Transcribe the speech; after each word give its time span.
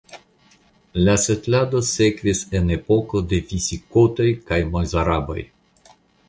La 1.07 1.13
setlado 1.23 1.81
sekvis 1.89 2.41
en 2.61 2.71
epoko 2.77 3.21
de 3.35 3.41
visigotoj 3.53 4.29
kaj 4.49 4.59
mozaraboj. 4.73 5.39